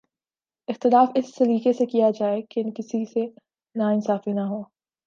اختلاف 0.67 1.09
اس 1.15 1.33
سلیقے 1.35 1.73
سے 1.73 1.85
کیا 1.85 2.09
جائے 2.09 2.41
کہ 2.49 2.63
کسی 2.75 3.05
سے 3.05 3.25
ناانصافی 3.75 4.31
نہ 4.31 4.47
ہو 4.47 4.61